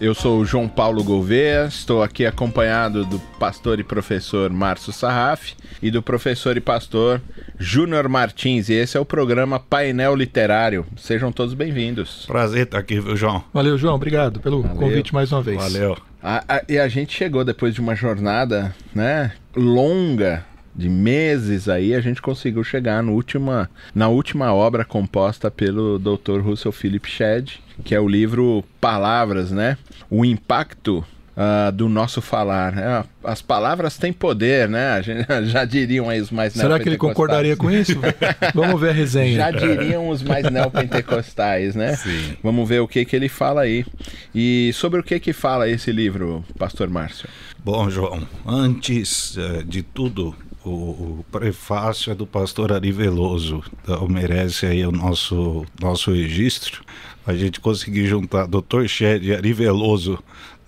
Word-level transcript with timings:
eu 0.00 0.14
sou 0.14 0.40
o 0.40 0.44
João 0.46 0.66
Paulo 0.66 1.04
Gouveia, 1.04 1.66
estou 1.66 2.02
aqui 2.02 2.24
acompanhado 2.24 3.04
do 3.04 3.18
pastor 3.38 3.78
e 3.78 3.84
professor 3.84 4.50
Márcio 4.50 4.92
Sarraf 4.92 5.52
e 5.82 5.90
do 5.90 6.02
professor 6.02 6.56
e 6.56 6.60
pastor 6.60 7.20
Júnior 7.58 8.08
Martins, 8.08 8.70
e 8.70 8.74
esse 8.74 8.96
é 8.96 9.00
o 9.00 9.04
programa 9.04 9.60
Painel 9.60 10.14
Literário. 10.16 10.86
Sejam 10.96 11.30
todos 11.30 11.52
bem-vindos. 11.52 12.24
Prazer 12.26 12.62
estar 12.64 12.78
aqui, 12.78 12.98
viu, 12.98 13.14
João? 13.14 13.44
Valeu, 13.52 13.76
João, 13.76 13.94
obrigado 13.94 14.40
pelo 14.40 14.62
Valeu. 14.62 14.76
convite 14.78 15.12
mais 15.12 15.30
uma 15.32 15.42
vez. 15.42 15.58
Valeu. 15.58 15.96
A- 16.22 16.44
a- 16.48 16.62
e 16.68 16.78
a 16.78 16.88
gente 16.88 17.14
chegou 17.14 17.44
depois 17.44 17.74
de 17.74 17.80
uma 17.80 17.94
jornada, 17.94 18.74
né, 18.94 19.32
longa 19.54 20.44
de 20.80 20.88
meses 20.88 21.68
aí, 21.68 21.94
a 21.94 22.00
gente 22.00 22.22
conseguiu 22.22 22.64
chegar 22.64 23.02
no 23.02 23.12
última, 23.12 23.70
na 23.94 24.08
última 24.08 24.52
obra 24.52 24.84
composta 24.84 25.50
pelo 25.50 25.98
Dr. 25.98 26.40
Russell 26.40 26.72
Philip 26.72 27.08
Shedd, 27.08 27.58
que 27.84 27.94
é 27.94 28.00
o 28.00 28.08
livro 28.08 28.64
Palavras, 28.80 29.50
né? 29.50 29.76
O 30.10 30.24
impacto 30.24 31.04
ah, 31.42 31.70
do 31.70 31.88
nosso 31.88 32.20
falar. 32.20 32.72
né? 32.72 33.04
As 33.24 33.40
palavras 33.40 33.96
têm 33.96 34.12
poder, 34.12 34.68
né? 34.68 34.90
A 34.92 35.00
gente- 35.00 35.26
já 35.48 35.64
diriam 35.64 36.08
aí 36.08 36.20
os 36.20 36.30
mais 36.30 36.52
Será 36.52 36.78
que 36.78 36.86
ele 36.86 36.98
concordaria 36.98 37.56
com 37.56 37.70
isso? 37.70 37.98
Vamos 38.54 38.78
ver 38.78 38.90
a 38.90 38.92
resenha. 38.92 39.36
Já 39.36 39.50
diriam 39.50 40.10
os 40.10 40.22
mais 40.22 40.50
neopentecostais, 40.50 41.74
né? 41.74 41.96
Sim. 41.96 42.36
Vamos 42.42 42.68
ver 42.68 42.80
o 42.80 42.88
que 42.88 43.06
que 43.06 43.16
ele 43.16 43.28
fala 43.28 43.62
aí. 43.62 43.86
E 44.34 44.70
sobre 44.74 45.00
o 45.00 45.02
que 45.02 45.18
que 45.18 45.32
fala 45.32 45.66
esse 45.66 45.90
livro, 45.90 46.44
Pastor 46.58 46.90
Márcio? 46.90 47.26
Bom, 47.64 47.88
João, 47.88 48.26
antes 48.46 49.36
eh, 49.38 49.62
de 49.66 49.82
tudo, 49.82 50.34
o, 50.64 50.70
o 50.70 51.26
prefácio 51.30 52.12
é 52.12 52.14
do 52.14 52.26
pastor 52.26 52.72
Ari 52.72 52.92
Veloso. 52.92 53.62
Então 53.82 54.06
merece 54.08 54.66
aí 54.66 54.84
o 54.84 54.92
nosso, 54.92 55.64
nosso 55.80 56.12
registro. 56.12 56.82
A 57.26 57.34
gente 57.34 57.60
conseguir 57.60 58.06
juntar 58.06 58.46
Dr. 58.46 58.86
Shed 58.86 59.26
e 59.26 59.34
Ari 59.34 59.52
Veloso 59.52 60.18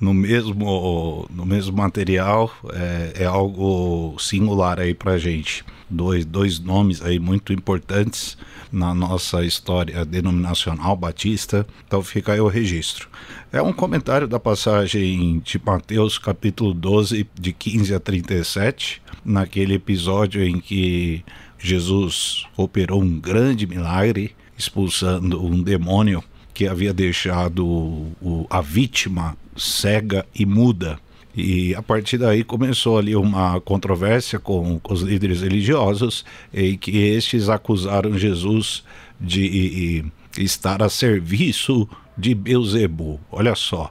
no 0.01 0.13
mesmo, 0.13 1.29
no 1.31 1.47
mesmo 1.47 1.77
material 1.77 2.53
é, 2.73 3.23
é 3.23 3.25
algo 3.25 4.17
singular 4.19 4.81
aí 4.81 4.95
pra 4.95 5.17
gente. 5.17 5.65
Dois, 5.89 6.25
dois 6.25 6.59
nomes 6.59 7.03
aí 7.03 7.19
muito 7.19 7.53
importantes 7.53 8.37
na 8.73 8.95
nossa 8.95 9.45
história 9.45 10.05
denominacional 10.05 10.97
batista. 10.97 11.67
Então 11.87 12.03
fica 12.03 12.33
aí 12.33 12.41
o 12.41 12.49
registro. 12.49 13.09
É 13.53 13.61
um 13.61 13.73
comentário 13.73 14.27
da 14.27 14.41
passagem 14.41 15.39
de 15.41 15.61
Mateus 15.65 16.19
capítulo 16.19 16.73
12, 16.73 17.29
de 17.39 17.53
15 17.53 17.95
a 17.95 18.01
37, 18.01 19.03
naquele 19.25 19.75
episódio 19.75 20.43
em 20.43 20.59
que 20.61 21.25
Jesus 21.59 22.47
operou 22.57 23.01
um 23.03 23.21
grande 23.21 23.67
milagre, 23.67 24.35
expulsando 24.59 25.45
um 25.45 25.63
demônio 25.63 26.23
que 26.53 26.67
havia 26.67 26.93
deixado 26.93 28.07
a 28.51 28.61
vítima 28.61 29.37
cega 29.57 30.27
e 30.35 30.45
muda. 30.45 30.99
E 31.35 31.75
a 31.75 31.83
partir 31.83 32.19
daí 32.19 32.45
começou 32.45 32.99
ali 32.99 33.17
uma 33.17 33.59
controvérsia 33.61 34.39
com, 34.39 34.79
com 34.81 34.93
os 34.93 35.01
líderes 35.01 35.41
religiosos, 35.41 36.25
em 36.53 36.77
que 36.77 36.91
estes 36.99 37.49
acusaram 37.49 38.19
Jesus 38.19 38.85
de 39.19 40.05
estar 40.37 40.83
a 40.83 40.89
serviço 40.89 41.89
de 42.19 42.35
Beuzebu. 42.35 43.19
Olha 43.31 43.55
só. 43.55 43.91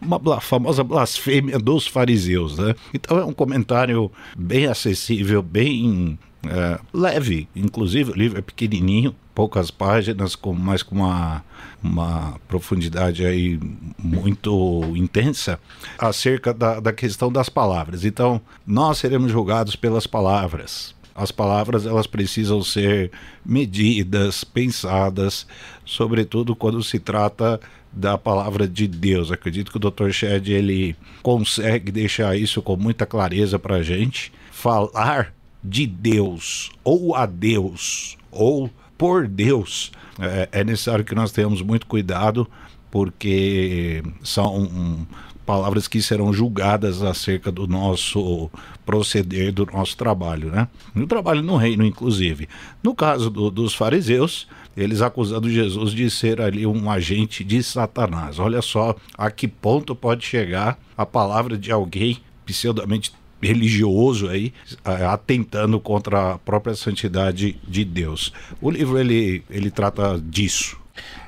Uma 0.00 0.40
famosa 0.40 0.82
blasfêmia 0.82 1.58
dos 1.58 1.86
fariseus, 1.86 2.58
né? 2.58 2.74
Então 2.94 3.18
é 3.18 3.24
um 3.24 3.32
comentário 3.32 4.10
bem 4.36 4.66
acessível, 4.66 5.42
bem 5.42 6.18
é, 6.46 6.80
leve. 6.92 7.48
Inclusive 7.54 8.10
o 8.10 8.14
livro 8.14 8.38
é 8.38 8.42
pequenininho, 8.42 9.14
poucas 9.34 9.70
páginas, 9.70 10.34
com, 10.34 10.52
mas 10.52 10.82
com 10.82 10.96
uma, 10.96 11.44
uma 11.82 12.38
profundidade 12.48 13.24
aí 13.24 13.58
muito 13.98 14.82
intensa 14.96 15.58
acerca 15.98 16.52
da, 16.52 16.80
da 16.80 16.92
questão 16.92 17.30
das 17.30 17.48
palavras. 17.48 18.04
Então, 18.04 18.40
nós 18.66 18.98
seremos 18.98 19.30
julgados 19.30 19.76
pelas 19.76 20.06
palavras. 20.06 20.94
As 21.14 21.30
palavras 21.30 21.84
elas 21.84 22.06
precisam 22.06 22.62
ser 22.62 23.10
medidas, 23.44 24.44
pensadas, 24.44 25.46
sobretudo 25.84 26.56
quando 26.56 26.82
se 26.82 26.98
trata 26.98 27.60
da 27.92 28.16
palavra 28.16 28.66
de 28.68 28.86
Deus. 28.86 29.30
Acredito 29.32 29.70
que 29.70 29.76
o 29.76 29.90
Dr. 29.90 30.10
Shed 30.10 30.48
ele 30.52 30.96
consegue 31.22 31.90
deixar 31.90 32.36
isso 32.36 32.62
com 32.62 32.76
muita 32.76 33.04
clareza 33.06 33.58
para 33.58 33.76
a 33.76 33.82
gente. 33.82 34.32
Falar 34.52 35.32
de 35.62 35.86
Deus 35.86 36.70
ou 36.84 37.14
a 37.14 37.26
Deus 37.26 38.16
ou 38.30 38.70
por 38.96 39.26
Deus 39.28 39.90
é, 40.18 40.48
é 40.60 40.64
necessário 40.64 41.04
que 41.04 41.14
nós 41.14 41.32
tenhamos 41.32 41.60
muito 41.62 41.86
cuidado 41.86 42.48
porque 42.90 44.02
são 44.22 44.58
hum, 44.64 45.06
palavras 45.46 45.86
que 45.88 46.02
serão 46.02 46.32
julgadas 46.32 47.02
acerca 47.02 47.50
do 47.50 47.66
nosso 47.66 48.50
proceder, 48.84 49.52
do 49.52 49.66
nosso 49.66 49.96
trabalho, 49.96 50.50
né? 50.50 50.68
No 50.94 51.06
trabalho 51.06 51.42
no 51.42 51.56
reino, 51.56 51.84
inclusive. 51.84 52.48
No 52.82 52.94
caso 52.94 53.30
do- 53.30 53.50
dos 53.50 53.74
fariseus, 53.74 54.46
eles 54.82 55.02
acusando 55.02 55.50
Jesus 55.50 55.92
de 55.92 56.10
ser 56.10 56.40
ali 56.40 56.66
um 56.66 56.90
agente 56.90 57.44
de 57.44 57.62
Satanás. 57.62 58.38
Olha 58.38 58.62
só 58.62 58.96
a 59.16 59.30
que 59.30 59.46
ponto 59.46 59.94
pode 59.94 60.24
chegar 60.24 60.78
a 60.96 61.04
palavra 61.04 61.58
de 61.58 61.70
alguém 61.70 62.18
pseudamente 62.46 63.12
religioso 63.42 64.28
aí 64.28 64.52
atentando 64.84 65.80
contra 65.80 66.32
a 66.32 66.38
própria 66.38 66.74
santidade 66.74 67.56
de 67.66 67.84
Deus. 67.84 68.32
O 68.60 68.70
livro 68.70 68.98
ele, 68.98 69.42
ele 69.50 69.70
trata 69.70 70.20
disso. 70.22 70.78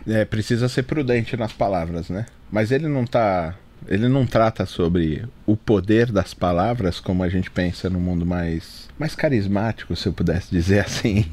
É, 0.06 0.24
precisa 0.24 0.68
ser 0.68 0.82
prudente 0.82 1.36
nas 1.36 1.52
palavras, 1.52 2.08
né? 2.08 2.26
Mas 2.50 2.70
ele 2.70 2.88
não 2.88 3.06
tá. 3.06 3.54
Ele 3.88 4.09
não 4.09 4.25
trata 4.26 4.65
sobre 4.66 5.25
o 5.47 5.56
poder 5.56 6.10
das 6.12 6.32
palavras 6.32 7.00
como 7.00 7.22
a 7.22 7.28
gente 7.28 7.50
pensa 7.50 7.91
no 7.91 7.98
mundo 7.98 8.25
mais, 8.25 8.88
mais 8.98 9.15
carismático, 9.15 9.94
se 9.97 10.06
eu 10.09 10.12
pudesse 10.12 10.50
dizer 10.50 10.81
assim, 10.87 11.25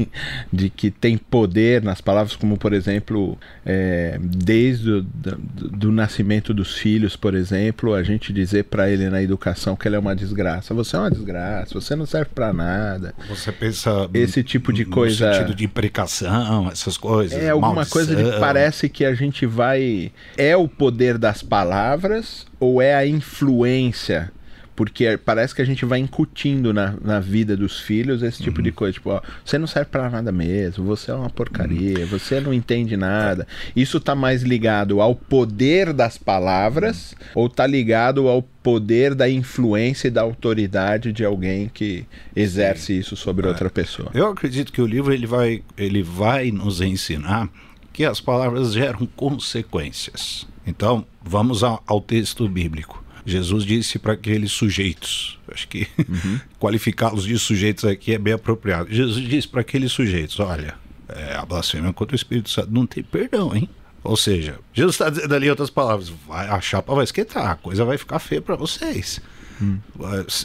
de 0.51 0.69
que 0.69 0.89
tem 0.89 1.17
poder 1.17 1.83
nas 1.83 2.01
palavras, 2.01 2.35
como 2.35 2.57
por 2.57 2.73
exemplo, 2.73 3.37
é, 3.65 4.17
desde 4.21 4.89
o 4.91 5.01
do, 5.03 5.37
do 5.37 5.91
nascimento 5.91 6.53
dos 6.53 6.75
filhos, 6.75 7.15
por 7.15 7.35
exemplo, 7.35 7.93
a 7.93 8.01
gente 8.03 8.33
dizer 8.33 8.63
para 8.65 8.89
ele 8.89 9.09
na 9.09 9.21
educação 9.21 9.75
que 9.75 9.87
ele 9.87 9.95
é 9.95 9.99
uma 9.99 10.15
desgraça. 10.15 10.73
Você 10.73 10.95
é 10.95 10.99
uma 10.99 11.11
desgraça, 11.11 11.73
você 11.79 11.95
não 11.95 12.05
serve 12.05 12.31
para 12.33 12.51
nada. 12.51 13.13
Você 13.29 13.51
pensa 13.51 14.09
Esse 14.13 14.43
tipo 14.43 14.73
de 14.73 14.85
no 14.85 14.91
coisa- 14.91 15.33
sentido 15.33 15.53
de 15.55 15.65
imprecação, 15.65 16.67
essas 16.71 16.97
coisas. 16.97 17.37
É 17.41 17.49
alguma 17.49 17.85
coisa 17.85 18.09
de 18.09 18.15
que 18.15 18.21
maldição. 18.23 18.39
parece 18.41 18.89
que 18.89 19.05
a 19.05 19.13
gente 19.13 19.45
vai. 19.45 20.11
É 20.37 20.57
o 20.57 20.67
poder 20.67 21.17
das 21.17 21.41
palavras 21.43 22.38
ou 22.59 22.81
é 22.81 22.95
a 22.95 23.05
influência? 23.05 24.31
Porque 24.79 25.17
parece 25.17 25.53
que 25.53 25.61
a 25.61 25.65
gente 25.65 25.83
vai 25.83 25.99
incutindo 25.99 26.73
na, 26.73 26.95
na 27.01 27.19
vida 27.19 27.57
dos 27.57 27.81
filhos 27.81 28.23
esse 28.23 28.41
tipo 28.41 28.61
de 28.61 28.71
coisa. 28.71 28.93
Tipo, 28.93 29.09
ó, 29.09 29.21
você 29.43 29.57
não 29.57 29.67
serve 29.67 29.89
pra 29.89 30.09
nada 30.09 30.31
mesmo, 30.31 30.85
você 30.85 31.11
é 31.11 31.13
uma 31.13 31.29
porcaria, 31.29 32.05
você 32.05 32.39
não 32.39 32.53
entende 32.53 32.95
nada. 32.95 33.45
Isso 33.75 33.99
tá 33.99 34.15
mais 34.15 34.41
ligado 34.41 35.01
ao 35.01 35.13
poder 35.13 35.91
das 35.91 36.17
palavras 36.17 37.13
ou 37.35 37.49
tá 37.49 37.67
ligado 37.67 38.29
ao 38.29 38.41
poder 38.41 39.13
da 39.13 39.29
influência 39.29 40.07
e 40.07 40.11
da 40.11 40.21
autoridade 40.21 41.11
de 41.11 41.25
alguém 41.25 41.67
que 41.67 42.05
exerce 42.33 42.97
isso 42.97 43.17
sobre 43.17 43.49
outra 43.49 43.69
pessoa? 43.69 44.09
Eu 44.13 44.27
acredito 44.27 44.71
que 44.71 44.81
o 44.81 44.87
livro 44.87 45.13
ele 45.13 45.27
vai, 45.27 45.61
ele 45.77 46.01
vai 46.01 46.51
nos 46.51 46.79
ensinar 46.79 47.49
que 47.99 48.05
as 48.05 48.21
palavras 48.21 48.71
geram 48.71 49.05
consequências. 49.05 50.47
Então, 50.65 51.05
vamos 51.21 51.63
ao 51.65 51.99
texto 51.99 52.47
bíblico. 52.47 53.03
Jesus 53.25 53.65
disse 53.65 53.99
para 53.99 54.13
aqueles 54.13 54.53
sujeitos, 54.53 55.37
acho 55.51 55.67
que 55.67 55.85
qualificá-los 56.57 57.25
de 57.25 57.37
sujeitos 57.37 57.83
aqui 57.83 58.13
é 58.13 58.17
bem 58.17 58.31
apropriado. 58.31 58.89
Jesus 58.89 59.27
disse 59.27 59.49
para 59.49 59.59
aqueles 59.59 59.91
sujeitos: 59.91 60.39
olha, 60.39 60.75
é, 61.09 61.35
a 61.35 61.45
blasfêmia 61.45 61.91
contra 61.91 62.13
o 62.13 62.15
Espírito 62.15 62.49
Santo 62.49 62.71
não 62.71 62.87
tem 62.87 63.03
perdão, 63.03 63.53
hein? 63.53 63.67
Ou 64.01 64.15
seja, 64.15 64.57
Jesus 64.73 64.95
está 64.95 65.09
dizendo 65.09 65.35
ali 65.35 65.47
em 65.47 65.49
outras 65.49 65.69
palavras: 65.69 66.07
vai, 66.25 66.47
a 66.47 66.61
chapa 66.61 66.95
vai 66.95 67.03
esquentar, 67.03 67.51
a 67.51 67.55
coisa 67.55 67.83
vai 67.83 67.97
ficar 67.97 68.19
feia 68.19 68.41
para 68.41 68.55
vocês. 68.55 69.19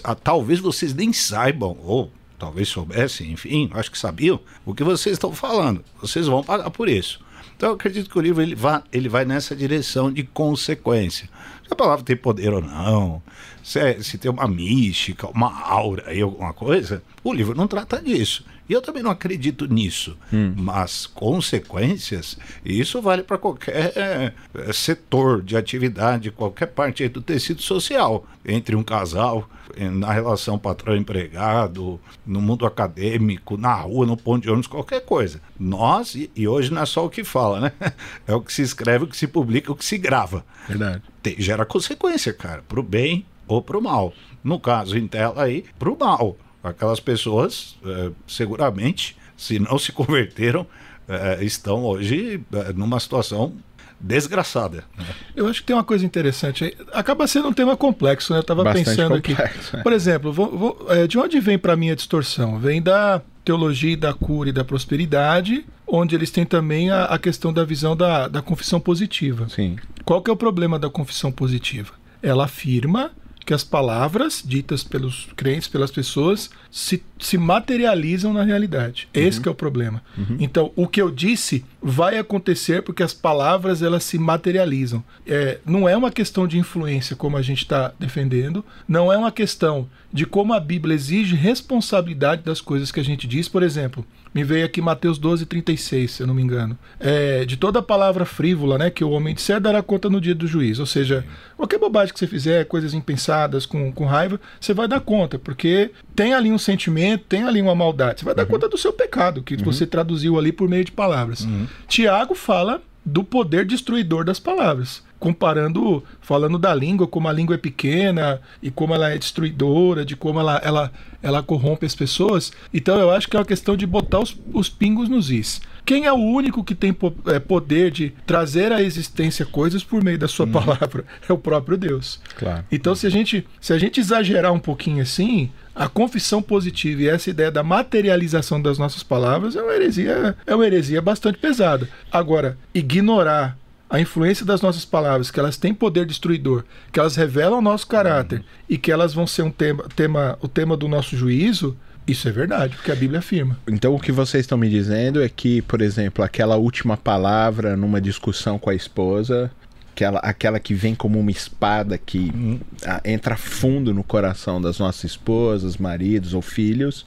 Ah, 0.03 0.17
Talvez 0.17 0.59
vocês 0.59 0.93
nem 0.93 1.13
saibam, 1.13 1.79
ou 1.85 2.13
talvez 2.37 2.69
soubessem, 2.69 3.31
enfim, 3.31 3.71
acho 3.75 3.93
que 3.93 3.99
sabiam 3.99 4.41
o 4.67 4.75
que 4.75 4.83
vocês 4.83 5.13
estão 5.13 5.33
falando. 5.33 5.85
Vocês 6.03 6.27
vão 6.27 6.43
pagar 6.43 6.69
por 6.71 6.89
isso. 6.89 7.23
Então 7.57 7.71
eu 7.71 7.75
acredito 7.75 8.11
que 8.11 8.19
o 8.19 8.21
livro 8.21 8.43
ele 8.43 8.55
vai, 8.55 8.83
ele 8.93 9.09
vai 9.09 9.25
nessa 9.25 9.55
direção 9.55 10.13
de 10.13 10.23
consequência. 10.23 11.29
Se 11.67 11.73
a 11.73 11.77
palavra 11.77 12.05
tem 12.05 12.17
poder 12.17 12.53
ou 12.53 12.61
não, 12.61 13.23
se, 13.63 13.79
é- 13.79 14.03
se 14.03 14.19
tem 14.19 14.31
uma 14.31 14.47
mística, 14.47 15.27
uma 15.29 15.51
aura 15.67 16.05
aí, 16.09 16.21
alguma 16.21 16.53
coisa, 16.53 17.03
o 17.23 17.33
livro 17.33 17.57
não 17.57 17.67
trata 17.67 18.01
disso. 18.03 18.45
E 18.69 18.73
eu 18.73 18.81
também 18.81 19.03
não 19.03 19.11
acredito 19.11 19.67
nisso. 19.67 20.17
Mas 20.57 21.07
consequências, 21.07 22.39
isso 22.65 23.01
vale 23.03 23.23
para 23.23 23.37
qualquer 23.39 23.93
eh, 23.95 24.33
setor 24.73 25.43
de 25.43 25.55
atividade, 25.57 26.31
qualquer 26.31 26.67
parte 26.69 27.07
do 27.09 27.21
tecido 27.21 27.61
social, 27.61 28.27
entre 28.45 28.75
um 28.75 28.83
casal, 28.83 29.49
eh, 29.77 29.89
na 29.91 30.11
relação 30.13 30.59
patrão-empregado, 30.59 32.01
no 32.27 32.41
mundo 32.41 32.65
acadêmico, 32.67 33.57
na 33.57 33.75
rua, 33.75 34.07
no 34.07 34.17
ponto 34.17 34.43
de 34.43 34.49
ônibus, 34.51 34.67
qualquer 34.67 35.05
coisa. 35.05 35.41
Nós, 35.59 36.15
e, 36.15 36.31
e 36.35 36.49
hoje 36.49 36.73
não 36.73 36.83
é 36.83 36.87
só 36.87 37.05
o 37.05 37.11
que 37.11 37.23
fala, 37.25 37.61
né? 37.61 37.73
É 38.27 38.35
o 38.35 38.41
que 38.41 38.53
se 38.53 38.63
escreve, 38.63 39.05
o 39.05 39.07
que 39.07 39.17
se 39.17 39.27
publica, 39.27 39.71
o 39.73 39.77
que 39.77 39.85
se 39.85 39.99
grava. 39.99 40.45
Verdade. 40.69 41.03
Tem- 41.25 41.35
gera 41.41 41.65
consequência, 41.65 42.33
cara, 42.33 42.63
pro 42.69 42.83
bem 42.85 43.25
ou 43.49 43.61
pro 43.61 43.83
mal. 43.83 44.13
No 44.45 44.61
caso, 44.61 44.97
em 44.97 45.09
tela 45.09 45.43
aí, 45.43 45.65
pro 45.79 45.97
mal. 45.99 46.37
Aquelas 46.63 47.01
pessoas, 47.01 47.77
eh, 47.85 48.11
seguramente, 48.29 49.17
se 49.37 49.59
não 49.59 49.77
se 49.79 49.91
converteram, 49.93 50.65
eh, 51.09 51.39
estão 51.43 51.83
hoje 51.85 52.41
eh, 52.53 52.73
numa 52.75 53.01
situação 53.01 53.53
desgraçada. 54.01 54.85
né? 54.99 55.05
Eu 55.35 55.47
acho 55.49 55.61
que 55.61 55.67
tem 55.67 55.75
uma 55.77 55.85
coisa 55.85 56.05
interessante 56.05 56.65
aí. 56.65 56.75
Acaba 56.93 57.27
sendo 57.27 57.49
um 57.49 57.53
tema 57.53 57.77
complexo, 57.77 58.33
né? 58.33 58.39
Eu 58.39 58.43
estava 58.43 58.63
Bastante 58.63 58.85
pensando 58.85 59.15
aqui. 59.15 59.35
complexo, 59.35 59.77
é. 59.77 59.83
Por 59.83 59.93
exemplo, 59.93 60.33
vou- 60.33 60.57
vou- 60.59 60.87
é, 60.91 61.07
de 61.07 61.19
onde 61.19 61.41
vem 61.41 61.59
para 61.59 61.75
mim 61.77 61.91
a 61.91 61.95
distorção? 61.95 62.59
Vem 62.59 62.83
da 62.83 63.23
teologia 63.45 63.97
da 63.97 64.13
cura 64.13 64.51
e 64.51 64.53
da 64.53 64.65
prosperidade, 64.65 65.65
onde 65.87 66.15
eles 66.15 66.31
têm 66.31 66.45
também 66.45 66.91
a, 66.91 67.05
a 67.05 67.19
questão 67.19 67.53
da 67.53 67.65
visão 67.65 67.97
da, 67.97 68.29
da 68.29 68.43
confissão 68.43 68.79
positiva. 68.81 69.49
Sim. 69.49 69.77
Qual 70.05 70.23
que 70.23 70.31
é 70.31 70.33
o 70.33 70.37
problema 70.37 70.79
da 70.79 70.91
confissão 70.91 71.33
positiva? 71.33 71.93
Ela 72.23 72.45
afirma 72.45 73.11
que 73.45 73.53
as 73.53 73.63
palavras 73.63 74.43
ditas 74.45 74.83
pelos 74.83 75.29
crentes, 75.37 75.69
pelas 75.69 75.91
pessoas, 75.91 76.51
se, 76.71 77.03
se 77.19 77.37
materializam 77.37 78.33
na 78.33 78.43
realidade. 78.43 79.09
Esse 79.13 79.41
que 79.41 79.49
é 79.49 79.53
o 79.53 79.55
problema. 79.55 80.03
Então, 80.41 80.73
o 80.75 80.89
que 80.89 81.01
eu 81.01 81.11
disse 81.11 81.65
vai 81.83 82.19
acontecer 82.19 82.83
porque 82.83 83.03
as 83.03 83.13
palavras 83.13 83.83
elas 83.83 84.03
se 84.05 84.19
materializam. 84.19 85.05
É, 85.27 85.59
não 85.67 85.89
é 85.89 85.97
uma 85.97 86.11
questão 86.11 86.47
de 86.47 86.59
influência, 86.59 87.15
como 87.15 87.37
a 87.37 87.43
gente 87.43 87.63
está 87.63 87.93
defendendo, 88.01 88.65
não 88.89 89.13
é 89.13 89.17
uma 89.17 89.31
questão 89.31 89.89
de 90.13 90.25
como 90.25 90.55
a 90.55 90.61
Bíblia 90.61 90.95
exige 90.95 91.37
responsabilidade 91.37 92.43
das 92.43 92.61
coisas 92.61 92.91
que 92.91 93.01
a 93.01 93.05
gente 93.05 93.27
diz. 93.27 93.49
Por 93.49 93.63
exemplo, 93.63 94.07
me 94.35 94.43
veio 94.43 94.67
aqui 94.67 94.83
Mateus 94.83 95.17
12, 95.17 95.47
36, 95.47 96.11
se 96.11 96.23
eu 96.23 96.27
não 96.27 96.35
me 96.35 96.43
engano. 96.43 96.77
É, 96.99 97.45
de 97.45 97.57
toda 97.57 97.81
palavra 97.81 98.25
frívola, 98.25 98.77
né, 98.77 98.91
que 98.91 99.05
o 99.05 99.11
homem 99.11 99.35
disser 99.35 99.61
dará 99.61 99.81
conta 99.81 100.11
no 100.11 100.21
dia 100.21 100.35
do 100.35 100.47
juízo. 100.47 100.83
Ou 100.83 100.87
seja, 100.87 101.25
qualquer 101.57 101.79
bobagem 101.79 102.13
que 102.13 102.19
você 102.19 102.27
fizer, 102.27 102.65
coisas 102.65 102.93
impensadas, 102.95 103.65
com, 103.65 103.93
com 103.93 104.05
raiva, 104.05 104.41
você 104.61 104.75
vai 104.75 104.89
dar 104.89 105.01
conta, 105.01 105.39
porque 105.39 105.93
tem 106.17 106.35
ali 106.35 106.51
um 106.51 106.59
sentimento, 106.59 107.25
tem 107.29 107.45
ali 107.45 107.63
uma 107.63 107.75
maldade. 107.75 108.21
Você 108.21 108.25
vai 108.25 108.35
dar 108.35 108.47
conta 108.47 108.69
do 108.69 108.77
seu 108.77 108.93
pecado, 108.93 109.43
que 109.43 109.57
você 109.57 109.87
traduziu 109.87 110.37
ali 110.37 110.51
por 110.51 110.69
meio 110.69 110.85
de 110.85 110.91
palavras. 110.93 111.47
Tiago 111.87 112.35
fala 112.35 112.83
do 113.05 113.23
poder 113.23 113.67
destruidor 113.67 114.25
das 114.25 114.41
palavras. 114.41 115.03
Comparando, 115.19 116.03
falando 116.21 116.59
da 116.59 116.75
língua, 116.75 117.07
como 117.07 117.29
a 117.29 117.33
língua 117.33 117.55
é 117.55 117.59
pequena 117.59 118.41
e 118.63 118.71
como 118.71 118.95
ela 118.95 119.11
é 119.11 119.19
destruidora, 119.19 120.05
de 120.05 120.17
como 120.17 120.41
ela, 120.41 120.61
ela, 120.65 120.93
ela 121.23 121.43
corrompe 121.43 121.87
as 121.87 121.95
pessoas. 121.95 122.53
Então 122.73 122.99
eu 122.99 123.11
acho 123.11 123.29
que 123.29 123.37
é 123.37 123.39
uma 123.39 123.45
questão 123.47 123.77
de 123.77 123.87
botar 123.87 124.21
os, 124.21 124.37
os 124.53 124.69
pingos 124.69 125.09
nos 125.09 125.31
is. 125.31 125.61
Quem 125.85 126.07
é 126.07 126.13
o 126.13 126.17
único 126.17 126.65
que 126.65 126.75
tem 126.75 126.97
é, 127.27 127.39
poder 127.39 127.91
de 127.91 128.11
trazer 128.27 128.73
à 128.73 128.83
existência 128.83 129.45
coisas 129.45 129.85
por 129.85 130.03
meio 130.03 130.19
da 130.19 130.29
sua 130.29 130.47
palavra? 130.47 131.05
É 131.29 131.33
o 131.33 131.39
próprio 131.39 131.77
Deus. 131.77 132.21
Claro. 132.37 132.65
Então, 132.71 132.95
se 132.95 133.07
a 133.07 133.11
gente, 133.11 133.47
se 133.61 133.73
a 133.73 133.79
gente 133.79 134.01
exagerar 134.01 134.53
um 134.53 134.59
pouquinho 134.59 135.03
assim, 135.03 135.51
a 135.75 135.89
confissão 135.89 136.43
positiva 136.43 137.03
e 137.03 137.09
essa 137.09 137.31
ideia 137.31 137.51
da 137.51 137.63
materialização 137.63 138.61
das 138.61 138.79
nossas 138.79 139.03
palavras 139.03 139.57
é 139.57 139.63
uma 139.63 139.73
heresia, 139.73 140.37
é 140.47 140.55
uma 140.55 140.67
heresia 140.67 141.01
bastante 141.01 141.39
pesada. 141.39 141.89
Agora, 142.13 142.59
ignorar 142.75 143.57
a 143.89 144.01
influência 144.01 144.45
das 144.45 144.61
nossas 144.61 144.85
palavras, 144.85 145.31
que 145.31 145.39
elas 145.39 145.57
têm 145.57 145.73
poder 145.73 146.05
destruidor, 146.07 146.65
que 146.93 146.99
elas 146.99 147.17
revelam 147.17 147.59
o 147.59 147.63
nosso 147.63 147.87
caráter 147.87 148.45
e 148.69 148.77
que 148.77 148.91
elas 148.91 149.15
vão 149.15 149.27
ser 149.27 149.43
um 149.43 149.51
tema, 149.51 149.85
tema, 149.95 150.39
o 150.41 150.49
tema 150.49 150.77
do 150.77 150.89
nosso 150.89 151.17
juízo, 151.17 151.77
isso 152.07 152.29
é 152.29 152.33
verdade, 152.33 152.77
porque 152.77 152.93
a 152.93 152.97
Bíblia 152.97 153.21
afirma. 153.21 153.59
Então 153.67 153.95
o 153.95 154.01
que 154.01 154.13
vocês 154.13 154.43
estão 154.43 154.59
me 154.59 154.69
dizendo 154.69 155.23
é 155.23 155.29
que, 155.29 155.63
por 155.63 155.81
exemplo, 155.81 156.25
aquela 156.25 156.57
última 156.57 156.97
palavra 156.97 157.77
numa 157.77 158.01
discussão 158.01 158.59
com 158.59 158.69
a 158.69 158.75
esposa, 158.75 159.51
aquela, 159.95 160.19
aquela 160.19 160.61
que 160.61 160.75
vem 160.75 160.95
como 160.95 161.19
uma 161.19 161.31
espada 161.31 161.97
que 161.97 162.61
ah, 162.85 163.01
entra 163.05 163.37
fundo 163.37 163.95
no 163.95 164.03
coração 164.03 164.61
das 164.61 164.79
nossas 164.79 165.05
esposas, 165.13 165.77
maridos 165.77 166.35
ou 166.35 166.43
filhos, 166.43 167.07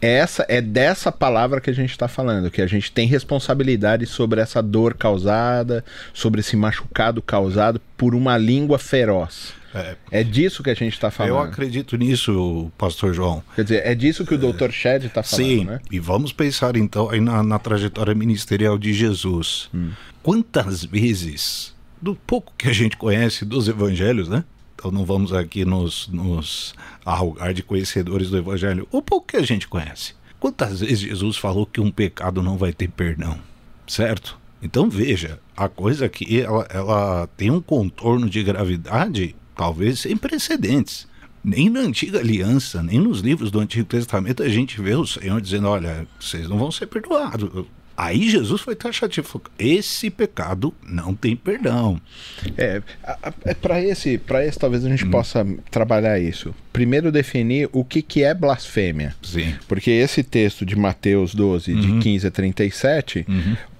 essa 0.00 0.44
é 0.48 0.60
dessa 0.60 1.10
palavra 1.10 1.60
que 1.60 1.70
a 1.70 1.74
gente 1.74 1.90
está 1.90 2.08
falando, 2.08 2.50
que 2.50 2.60
a 2.60 2.66
gente 2.66 2.90
tem 2.92 3.06
responsabilidade 3.06 4.04
sobre 4.04 4.40
essa 4.40 4.60
dor 4.60 4.94
causada, 4.94 5.84
sobre 6.12 6.40
esse 6.40 6.56
machucado 6.56 7.22
causado 7.22 7.80
por 7.96 8.14
uma 8.14 8.36
língua 8.36 8.78
feroz. 8.78 9.54
É, 9.74 9.96
É 10.10 10.22
disso 10.24 10.62
que 10.62 10.70
a 10.70 10.74
gente 10.74 10.92
está 10.94 11.08
eu 11.08 11.12
falando. 11.12 11.38
acredito 11.48 11.96
nisso, 11.96 12.70
pastor 12.78 13.12
João. 13.12 13.42
Quer 13.56 13.64
dizer, 13.64 13.82
é 13.84 13.94
disso 13.94 14.24
que 14.24 14.34
o 14.34 14.38
Dr. 14.38 14.70
Shed 14.70 15.06
está 15.06 15.22
falando, 15.22 15.46
Sim, 15.46 15.64
né? 15.64 15.80
e 15.90 15.98
vamos 15.98 16.32
pensar 16.32 16.76
então 16.76 17.10
aí 17.10 17.20
na, 17.20 17.42
na 17.42 17.58
trajetória 17.58 18.14
ministerial 18.14 18.78
de 18.78 18.92
Jesus. 18.92 19.68
Quantas 20.22 20.84
vezes, 20.84 21.74
do 22.00 22.14
pouco 22.14 22.52
que 22.56 22.68
a 22.68 22.72
gente 22.72 22.96
conhece 22.96 23.44
dos 23.44 23.68
evangelhos, 23.68 24.28
né? 24.28 24.44
Então 24.74 24.90
não 24.90 25.04
vamos 25.04 25.32
aqui 25.32 25.64
nos, 25.64 26.08
nos 26.08 26.74
arrogar 27.04 27.52
de 27.54 27.62
conhecedores 27.62 28.30
do 28.30 28.36
evangelho. 28.38 28.86
O 28.92 29.00
pouco 29.02 29.28
que 29.28 29.36
a 29.36 29.42
gente 29.42 29.66
conhece. 29.66 30.14
Quantas 30.38 30.80
vezes 30.80 31.00
Jesus 31.00 31.36
falou 31.36 31.64
que 31.66 31.80
um 31.80 31.90
pecado 31.90 32.42
não 32.42 32.56
vai 32.58 32.72
ter 32.72 32.88
perdão? 32.88 33.38
Certo? 33.86 34.38
Então 34.62 34.88
veja, 34.90 35.38
a 35.56 35.68
coisa 35.68 36.06
aqui 36.06 36.40
ela, 36.40 36.66
ela 36.70 37.26
tem 37.36 37.50
um 37.50 37.60
contorno 37.60 38.28
de 38.28 38.42
gravidade 38.42 39.34
talvez 39.54 40.00
sem 40.00 40.16
precedentes. 40.16 41.06
Nem 41.42 41.68
na 41.68 41.80
antiga 41.80 42.18
aliança, 42.18 42.82
nem 42.82 42.98
nos 42.98 43.20
livros 43.20 43.50
do 43.50 43.60
Antigo 43.60 43.86
Testamento 43.86 44.42
a 44.42 44.48
gente 44.48 44.80
vê 44.80 44.94
o 44.94 45.06
Senhor 45.06 45.40
dizendo: 45.40 45.68
olha, 45.68 46.06
vocês 46.18 46.48
não 46.48 46.58
vão 46.58 46.72
ser 46.72 46.86
perdoados. 46.86 47.66
Aí 47.96 48.28
Jesus 48.28 48.60
foi 48.60 48.74
taxativo: 48.74 49.26
falou, 49.26 49.46
esse 49.58 50.10
pecado 50.10 50.74
não 50.86 51.14
tem 51.14 51.36
perdão. 51.36 52.00
É, 52.56 52.82
para 53.60 53.80
esse, 53.82 54.18
para 54.18 54.44
esse 54.44 54.58
talvez 54.58 54.84
a 54.84 54.88
gente 54.88 55.06
possa 55.06 55.46
trabalhar 55.70 56.18
isso. 56.18 56.54
Primeiro 56.72 57.12
definir 57.12 57.68
o 57.72 57.84
que, 57.84 58.02
que 58.02 58.24
é 58.24 58.34
blasfêmia. 58.34 59.14
Sim. 59.22 59.54
Porque 59.68 59.90
esse 59.90 60.24
texto 60.24 60.66
de 60.66 60.74
Mateus 60.74 61.32
12, 61.34 61.72
de 61.72 61.98
15 62.00 62.26
a 62.26 62.30
37, 62.32 63.26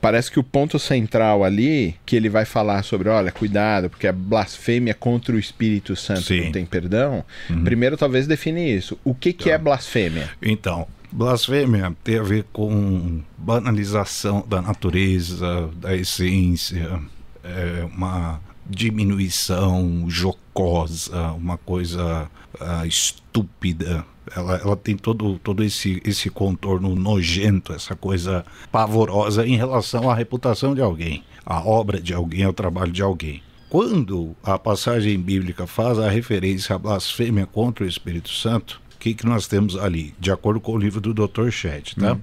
parece 0.01 0.31
que 0.31 0.39
o 0.39 0.45
ponto 0.45 0.79
central 0.79 1.43
ali, 1.43 1.97
que 2.07 2.15
ele 2.15 2.29
vai 2.29 2.45
falar 2.45 2.85
sobre, 2.85 3.09
olha, 3.09 3.33
cuidado, 3.33 3.91
porque 3.91 4.07
a 4.07 4.13
blasfêmia 4.13 4.95
contra 4.95 5.35
o 5.35 5.39
Espírito 5.39 5.97
Santo 5.97 6.23
Sim. 6.23 6.45
não 6.45 6.53
tem 6.53 6.65
perdão. 6.65 7.25
Primeiro 7.65 7.97
talvez 7.97 8.29
definir 8.29 8.77
isso. 8.77 8.97
O 9.03 9.13
que, 9.13 9.33
que 9.33 9.51
é 9.51 9.59
blasfêmia? 9.59 10.31
Então, 10.41 10.87
blasfêmia 11.15 11.97
tem 12.03 12.19
a 12.19 12.23
ver 12.23 12.45
com 12.53 13.21
banalização 13.39 14.45
da 14.47 14.61
natureza, 14.61 15.71
da 15.77 15.95
essência, 15.95 17.01
é 17.43 17.87
uma 17.95 18.41
diminuição 18.67 20.07
jocosa, 20.09 21.33
uma 21.33 21.57
coisa 21.57 22.29
ah, 22.61 22.87
estúpida. 22.87 24.05
Ela, 24.35 24.57
ela 24.57 24.77
tem 24.77 24.97
todo, 24.97 25.39
todo 25.39 25.63
esse, 25.63 26.03
esse 26.05 26.31
contorno 26.31 26.97
nojento, 26.97 27.73
essa 27.73 27.95
coisa 27.95 28.45
pavorosa 28.73 29.47
em 29.47 29.57
relação 29.57 30.11
à 30.11 30.15
reputação 30.15 30.75
de 30.75 30.81
alguém, 30.81 31.23
à 31.45 31.61
obra 31.61 32.01
de 32.01 32.13
alguém, 32.13 32.43
ao 32.43 32.53
trabalho 32.53 32.91
de 32.91 33.03
alguém. 33.03 33.43
Quando 33.69 34.35
a 34.43 34.59
passagem 34.59 35.19
bíblica 35.19 35.67
faz 35.67 35.99
a 35.99 36.09
referência 36.09 36.75
à 36.77 36.79
blasfêmia 36.79 37.45
contra 37.45 37.85
o 37.85 37.89
Espírito 37.89 38.31
Santo, 38.31 38.81
que, 39.05 39.13
que 39.13 39.27
nós 39.27 39.47
temos 39.47 39.77
ali? 39.77 40.15
De 40.19 40.33
acordo 40.33 40.59
com 40.59 40.73
o 40.73 40.79
livro 40.79 40.99
do 40.99 41.13
Dr. 41.13 41.51
Chet, 41.51 41.95
tá? 41.95 42.17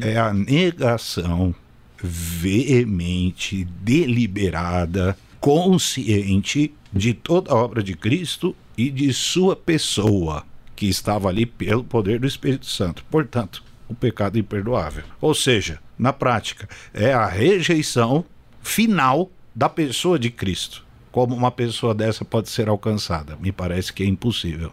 É 0.00 0.16
a 0.18 0.34
negação 0.34 1.54
veemente, 2.02 3.64
deliberada, 3.80 5.16
consciente 5.38 6.74
de 6.92 7.14
toda 7.14 7.52
a 7.52 7.54
obra 7.54 7.80
de 7.80 7.94
Cristo 7.94 8.56
e 8.76 8.90
de 8.90 9.12
sua 9.12 9.54
pessoa, 9.54 10.44
que 10.74 10.86
estava 10.86 11.28
ali 11.28 11.46
pelo 11.46 11.84
poder 11.84 12.18
do 12.18 12.26
Espírito 12.26 12.66
Santo. 12.66 13.04
Portanto, 13.08 13.62
o 13.88 13.94
pecado 13.94 14.36
imperdoável. 14.36 15.04
Ou 15.20 15.32
seja, 15.32 15.78
na 15.96 16.12
prática, 16.12 16.68
é 16.92 17.12
a 17.12 17.26
rejeição 17.26 18.24
final 18.64 19.30
da 19.54 19.68
pessoa 19.68 20.18
de 20.18 20.30
Cristo. 20.30 20.84
Como 21.12 21.36
uma 21.36 21.52
pessoa 21.52 21.94
dessa 21.94 22.24
pode 22.24 22.48
ser 22.48 22.68
alcançada? 22.68 23.38
Me 23.40 23.52
parece 23.52 23.92
que 23.92 24.02
é 24.02 24.06
impossível. 24.06 24.72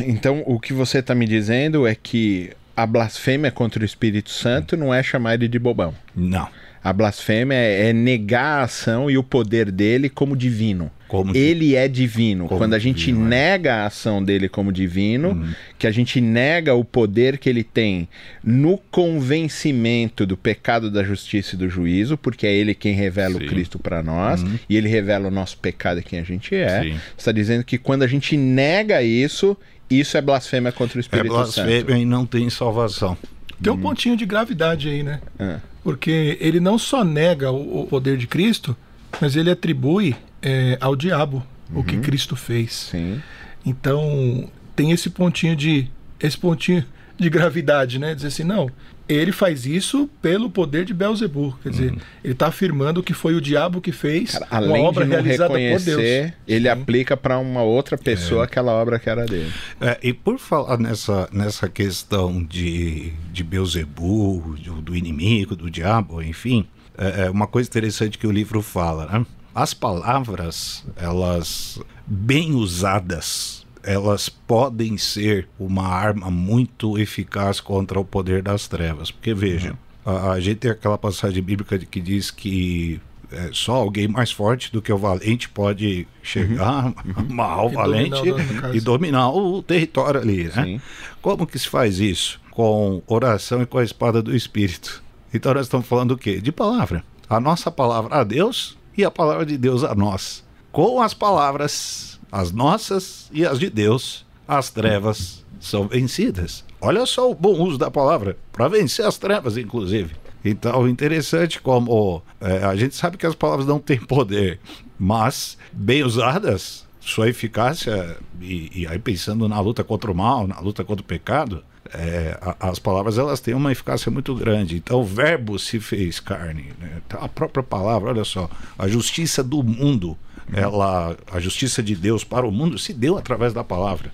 Então, 0.00 0.42
o 0.46 0.58
que 0.60 0.72
você 0.72 0.98
está 0.98 1.14
me 1.14 1.26
dizendo 1.26 1.86
é 1.86 1.94
que 1.94 2.50
a 2.76 2.86
blasfêmia 2.86 3.50
contra 3.50 3.82
o 3.82 3.84
Espírito 3.84 4.30
Santo 4.30 4.76
não 4.76 4.92
é 4.92 5.02
chamar 5.02 5.34
ele 5.34 5.48
de 5.48 5.58
bobão. 5.58 5.94
Não. 6.14 6.48
A 6.82 6.92
blasfêmia 6.92 7.56
é 7.56 7.88
é 7.88 7.92
negar 7.92 8.60
a 8.60 8.62
ação 8.62 9.10
e 9.10 9.16
o 9.16 9.22
poder 9.22 9.70
dele 9.70 10.08
como 10.08 10.36
divino. 10.36 10.90
Como 11.12 11.36
ele 11.36 11.76
é 11.76 11.86
divino. 11.86 12.48
Como 12.48 12.58
Quando 12.58 12.72
a 12.72 12.78
gente 12.78 13.04
divino, 13.04 13.26
é. 13.26 13.28
nega 13.28 13.74
a 13.74 13.86
ação 13.86 14.24
dele 14.24 14.48
como 14.48 14.72
divino, 14.72 15.46
que 15.78 15.86
a 15.86 15.90
gente 15.90 16.22
nega 16.22 16.74
o 16.74 16.82
poder 16.82 17.36
que 17.36 17.50
ele 17.50 17.62
tem 17.62 18.08
no 18.42 18.78
convencimento 18.90 20.24
do 20.24 20.38
pecado, 20.38 20.90
da 20.90 21.04
justiça 21.04 21.54
e 21.54 21.58
do 21.58 21.68
juízo, 21.68 22.16
porque 22.16 22.46
é 22.46 22.54
ele 22.54 22.74
quem 22.74 22.94
revela 22.94 23.38
Sim. 23.38 23.44
o 23.44 23.46
Cristo 23.46 23.78
para 23.78 24.02
nós 24.02 24.42
e 24.66 24.74
ele 24.74 24.88
revela 24.88 25.28
o 25.28 25.30
nosso 25.30 25.58
pecado 25.58 26.00
e 26.00 26.02
quem 26.02 26.18
a 26.18 26.22
gente 26.22 26.54
é. 26.54 26.82
Sim. 26.82 26.96
Está 27.18 27.30
dizendo 27.30 27.62
que 27.62 27.76
quando 27.76 28.04
a 28.04 28.06
gente 28.06 28.34
nega 28.34 29.02
isso, 29.02 29.54
isso 29.90 30.16
é 30.16 30.22
blasfêmia 30.22 30.72
contra 30.72 30.96
o 30.96 30.98
é 30.98 31.02
Espírito 31.02 31.28
blasfêmia 31.28 31.80
Santo. 31.80 31.92
e 31.96 32.06
não 32.06 32.24
tem 32.24 32.48
salvação. 32.48 33.18
Tem 33.62 33.70
um 33.70 33.76
pontinho 33.76 34.16
de 34.16 34.24
gravidade 34.24 34.88
aí, 34.88 35.02
né? 35.02 35.20
Ah, 35.38 35.58
Porque 35.84 36.38
ele 36.40 36.58
não 36.58 36.78
só 36.78 37.04
nega 37.04 37.52
o, 37.52 37.82
o 37.82 37.86
poder 37.86 38.16
de 38.16 38.26
Cristo, 38.26 38.74
mas 39.20 39.36
ele 39.36 39.50
atribui 39.50 40.16
é, 40.42 40.76
ao 40.80 40.96
diabo 40.96 41.46
o 41.74 41.82
que 41.82 41.98
Cristo 41.98 42.36
fez. 42.36 42.72
sim. 42.72 43.20
Então 43.64 44.50
tem 44.74 44.90
esse 44.90 45.08
pontinho 45.08 45.54
de 45.54 45.88
esse 46.18 46.36
pontinho 46.36 46.84
de 47.18 47.30
gravidade, 47.30 47.98
né? 47.98 48.14
Dizer 48.14 48.28
assim, 48.28 48.44
não, 48.44 48.68
ele 49.08 49.32
faz 49.32 49.66
isso 49.66 50.08
pelo 50.20 50.50
poder 50.50 50.84
de 50.84 50.94
Belzebu. 50.94 51.56
Quer 51.62 51.70
dizer, 51.70 51.94
ele 52.24 52.32
está 52.32 52.46
afirmando 52.48 53.02
que 53.02 53.12
foi 53.12 53.34
o 53.34 53.40
diabo 53.40 53.80
que 53.80 53.92
fez 53.92 54.32
Cara, 54.32 54.46
uma 54.46 54.56
além 54.56 54.84
obra 54.84 55.04
de 55.04 55.10
não 55.10 55.22
realizada 55.22 55.54
por 55.54 55.80
Deus. 55.80 56.34
ele 56.46 56.64
Sim. 56.64 56.68
aplica 56.68 57.16
para 57.16 57.38
uma 57.38 57.62
outra 57.62 57.96
pessoa 57.98 58.44
aquela 58.44 58.72
obra 58.72 58.98
que 58.98 59.08
era 59.08 59.24
dele. 59.26 59.52
É, 59.80 59.98
e 60.02 60.12
por 60.12 60.38
falar 60.38 60.78
nessa, 60.78 61.28
nessa 61.32 61.68
questão 61.68 62.42
de, 62.42 63.12
de 63.32 63.44
Beuzebu, 63.44 64.56
do, 64.62 64.80
do 64.80 64.96
inimigo, 64.96 65.54
do 65.54 65.70
diabo, 65.70 66.22
enfim, 66.22 66.66
é, 66.96 67.26
é 67.26 67.30
uma 67.30 67.46
coisa 67.46 67.68
interessante 67.68 68.18
que 68.18 68.26
o 68.26 68.32
livro 68.32 68.62
fala, 68.62 69.06
né? 69.06 69.26
As 69.54 69.74
palavras, 69.74 70.84
elas 70.96 71.78
bem 72.06 72.52
usadas, 72.54 73.66
elas 73.82 74.28
podem 74.28 74.96
ser 74.96 75.48
uma 75.58 75.86
arma 75.86 76.30
muito 76.30 76.98
eficaz 76.98 77.60
contra 77.60 77.98
o 78.00 78.04
poder 78.04 78.42
das 78.42 78.66
trevas. 78.66 79.10
Porque 79.10 79.34
veja, 79.34 79.76
a, 80.04 80.32
a 80.32 80.40
gente 80.40 80.56
tem 80.58 80.70
aquela 80.70 80.96
passagem 80.96 81.42
bíblica 81.42 81.78
que 81.78 82.00
diz 82.00 82.30
que 82.30 83.00
é, 83.30 83.50
só 83.52 83.74
alguém 83.74 84.06
mais 84.08 84.30
forte 84.30 84.72
do 84.72 84.80
que 84.82 84.92
o 84.92 84.98
valente 84.98 85.48
pode 85.48 86.06
chegar, 86.22 86.92
o 87.06 87.70
E 87.70 87.74
valente 87.74 88.20
dominar 88.22 88.52
no 88.52 88.60
caso. 88.60 88.76
e 88.76 88.80
dominar 88.80 89.30
o 89.30 89.62
território 89.62 90.20
ali, 90.20 90.44
né? 90.44 90.64
Sim. 90.64 90.80
Como 91.20 91.46
que 91.46 91.58
se 91.58 91.68
faz 91.68 91.98
isso? 91.98 92.40
Com 92.50 93.02
oração 93.06 93.62
e 93.62 93.66
com 93.66 93.78
a 93.78 93.84
espada 93.84 94.22
do 94.22 94.34
Espírito. 94.34 95.02
Então 95.32 95.54
nós 95.54 95.66
estamos 95.66 95.86
falando 95.86 96.12
o 96.12 96.18
quê? 96.18 96.40
De 96.40 96.52
palavra. 96.52 97.02
A 97.28 97.40
nossa 97.40 97.70
palavra 97.70 98.16
a 98.16 98.24
Deus 98.24 98.76
e 98.96 99.04
a 99.04 99.10
palavra 99.10 99.46
de 99.46 99.56
Deus 99.56 99.84
a 99.84 99.94
nós. 99.94 100.44
Com 100.70 101.00
as 101.00 101.14
palavras, 101.14 102.20
as 102.30 102.52
nossas 102.52 103.28
e 103.32 103.44
as 103.44 103.58
de 103.58 103.68
Deus, 103.68 104.24
as 104.46 104.70
trevas 104.70 105.44
são 105.60 105.86
vencidas. 105.86 106.64
Olha 106.80 107.06
só 107.06 107.30
o 107.30 107.34
bom 107.34 107.60
uso 107.60 107.78
da 107.78 107.90
palavra, 107.90 108.36
para 108.50 108.68
vencer 108.68 109.06
as 109.06 109.16
trevas, 109.16 109.56
inclusive. 109.56 110.14
Então, 110.44 110.88
interessante 110.88 111.60
como 111.60 112.22
é, 112.40 112.64
a 112.64 112.74
gente 112.74 112.96
sabe 112.96 113.16
que 113.16 113.26
as 113.26 113.34
palavras 113.34 113.66
não 113.66 113.78
têm 113.78 113.98
poder, 114.00 114.58
mas 114.98 115.56
bem 115.72 116.02
usadas, 116.02 116.84
sua 117.00 117.28
eficácia, 117.28 118.16
e, 118.40 118.82
e 118.82 118.86
aí 118.86 118.98
pensando 118.98 119.48
na 119.48 119.60
luta 119.60 119.84
contra 119.84 120.10
o 120.10 120.14
mal, 120.14 120.46
na 120.46 120.58
luta 120.58 120.82
contra 120.82 121.02
o 121.02 121.06
pecado, 121.06 121.64
é, 121.94 122.38
a- 122.40 122.68
as 122.70 122.78
palavras 122.78 123.18
elas 123.18 123.40
têm 123.40 123.54
uma 123.54 123.72
eficácia 123.72 124.10
muito 124.10 124.34
grande. 124.34 124.76
Então, 124.76 125.00
o 125.00 125.04
verbo 125.04 125.58
se 125.58 125.78
fez 125.80 126.18
carne. 126.20 126.72
né? 126.80 127.00
Então, 127.06 127.22
a 127.22 127.28
própria 127.28 127.62
palavra, 127.62 128.10
olha 128.10 128.24
só, 128.24 128.48
a 128.78 128.88
justiça 128.88 129.42
do 129.42 129.62
mundo, 129.62 130.16
ela, 130.52 131.16
a 131.30 131.38
justiça 131.40 131.82
de 131.82 131.94
Deus 131.94 132.24
para 132.24 132.46
o 132.46 132.50
mundo 132.50 132.78
se 132.78 132.92
deu 132.92 133.16
através 133.16 133.52
da 133.52 133.62
palavra. 133.64 134.12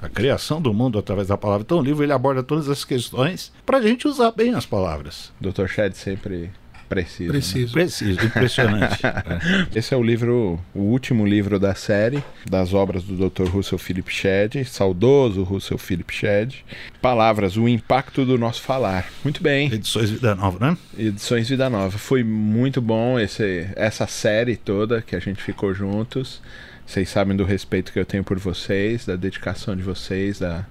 A 0.00 0.08
criação 0.08 0.60
do 0.60 0.72
mundo 0.74 0.98
através 0.98 1.28
da 1.28 1.36
palavra. 1.38 1.62
Então, 1.62 1.78
o 1.78 1.82
livro 1.82 2.04
ele 2.04 2.12
aborda 2.12 2.42
todas 2.42 2.68
as 2.68 2.84
questões 2.84 3.50
para 3.64 3.78
a 3.78 3.82
gente 3.82 4.06
usar 4.06 4.30
bem 4.30 4.54
as 4.54 4.66
palavras. 4.66 5.32
Dr. 5.40 5.66
Shed 5.66 5.94
sempre 5.96 6.50
preciso. 6.88 7.32
né? 7.32 7.38
Preciso. 7.38 7.72
Preciso, 7.72 8.24
impressionante. 8.24 9.00
É. 9.04 9.68
Esse 9.78 9.94
é 9.94 9.96
o 9.96 10.02
livro, 10.02 10.58
o 10.74 10.80
último 10.80 11.26
livro 11.26 11.58
da 11.58 11.74
série, 11.74 12.22
das 12.48 12.72
obras 12.74 13.02
do 13.02 13.28
Dr. 13.28 13.48
Russell 13.48 13.78
Philip 13.78 14.12
Shedd, 14.12 14.64
saudoso 14.64 15.42
Russell 15.42 15.78
Philip 15.78 16.12
Shedd. 16.12 16.54
Palavras, 17.00 17.56
o 17.56 17.68
impacto 17.68 18.24
do 18.24 18.38
nosso 18.38 18.62
falar. 18.62 19.10
Muito 19.22 19.42
bem. 19.42 19.72
Edições 19.72 20.10
Vida 20.10 20.34
Nova, 20.34 20.70
né? 20.70 20.76
Edições 20.96 21.48
Vida 21.48 21.68
Nova. 21.70 21.96
Foi 21.98 22.22
muito 22.24 22.80
bom 22.80 23.18
esse, 23.18 23.68
essa 23.76 24.06
série 24.06 24.56
toda 24.56 25.02
que 25.02 25.14
a 25.14 25.20
gente 25.20 25.42
ficou 25.42 25.74
juntos. 25.74 26.40
Vocês 26.86 27.08
sabem 27.08 27.36
do 27.36 27.44
respeito 27.44 27.92
que 27.92 27.98
eu 27.98 28.06
tenho 28.06 28.22
por 28.22 28.38
vocês, 28.38 29.04
da 29.04 29.16
dedicação 29.16 29.74
de 29.74 29.82
vocês, 29.82 30.38
da, 30.38 30.64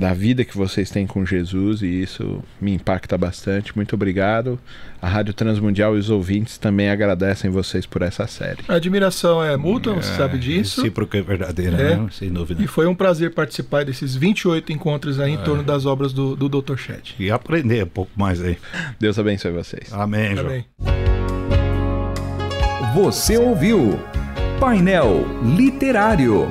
da 0.00 0.14
vida 0.14 0.46
que 0.46 0.56
vocês 0.56 0.90
têm 0.90 1.06
com 1.06 1.26
Jesus 1.26 1.82
e 1.82 1.86
isso 1.86 2.42
me 2.58 2.72
impacta 2.72 3.18
bastante. 3.18 3.76
Muito 3.76 3.94
obrigado. 3.94 4.58
A 5.00 5.06
Rádio 5.06 5.34
Transmundial 5.34 5.94
e 5.94 5.98
os 5.98 6.08
ouvintes 6.08 6.56
também 6.56 6.88
agradecem 6.88 7.50
vocês 7.50 7.84
por 7.84 8.00
essa 8.00 8.26
série. 8.26 8.60
A 8.66 8.74
admiração 8.76 9.44
é 9.44 9.54
mútua, 9.58 9.92
você 9.94 10.16
sabe 10.16 10.38
disso. 10.38 10.80
Recíproca 10.80 11.18
é 11.18 11.20
verdadeira, 11.22 11.76
É. 11.76 11.96
né? 11.96 12.08
Sem 12.12 12.30
dúvida. 12.32 12.62
E 12.62 12.66
foi 12.66 12.86
um 12.86 12.94
prazer 12.94 13.34
participar 13.34 13.84
desses 13.84 14.16
28 14.16 14.72
encontros 14.72 15.20
aí 15.20 15.32
em 15.32 15.38
torno 15.38 15.62
das 15.62 15.84
obras 15.84 16.14
do, 16.14 16.34
do 16.34 16.48
Dr. 16.48 16.76
Shed. 16.78 17.14
E 17.18 17.30
aprender 17.30 17.84
um 17.84 17.88
pouco 17.88 18.10
mais 18.16 18.42
aí. 18.42 18.56
Deus 18.98 19.18
abençoe 19.18 19.52
vocês. 19.52 19.92
Amém, 19.92 20.34
João. 20.34 20.46
Também. 20.46 20.64
Você 22.94 23.36
ouviu 23.36 24.00
Painel 24.58 25.26
Literário. 25.44 26.50